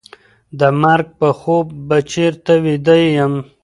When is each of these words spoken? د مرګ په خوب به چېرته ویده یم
د 0.59 0.61
مرګ 0.81 1.07
په 1.19 1.29
خوب 1.39 1.67
به 1.87 1.97
چېرته 2.11 2.53
ویده 2.63 2.95
یم 3.17 3.33